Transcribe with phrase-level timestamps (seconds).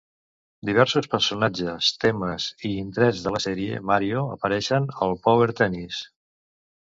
[0.67, 6.01] Diversos personatges, temes i indrets de la sèrie 'Mario'apareixen al Power Tennis.